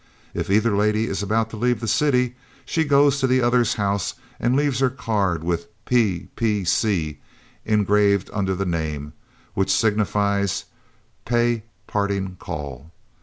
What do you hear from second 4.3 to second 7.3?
and leaves her card with "P. P. C."